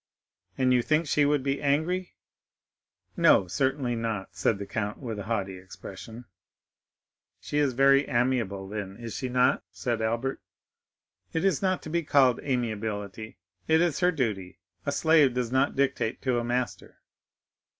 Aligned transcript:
"And 0.57 0.73
you 0.73 0.81
think 0.81 1.05
she 1.05 1.25
would 1.25 1.43
be 1.43 1.61
angry?" 1.61 2.15
"No, 3.15 3.47
certainly 3.47 3.95
not," 3.95 4.35
said 4.35 4.57
the 4.57 4.65
count 4.65 4.97
with 4.97 5.19
a 5.19 5.25
haughty 5.25 5.59
expression. 5.59 6.25
"She 7.39 7.59
is 7.59 7.73
very 7.73 8.07
amiable, 8.09 8.67
then, 8.67 8.97
is 8.97 9.13
she 9.15 9.29
not?" 9.29 9.63
said 9.71 10.01
Albert. 10.01 10.41
"It 11.33 11.45
is 11.45 11.61
not 11.61 11.83
to 11.83 11.89
be 11.91 12.01
called 12.01 12.39
amiability, 12.39 13.37
it 13.67 13.79
is 13.79 13.99
her 13.99 14.11
duty; 14.11 14.57
a 14.87 14.91
slave 14.91 15.35
does 15.35 15.51
not 15.51 15.75
dictate 15.75 16.19
to 16.23 16.39
a 16.39 16.43
master." 16.43 16.97